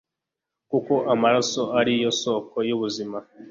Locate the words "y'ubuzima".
2.67-3.17